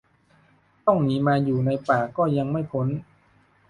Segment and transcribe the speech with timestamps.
[0.85, 2.87] ต้องหนีมาอยู่ในป่าก็ยังไม่พ้น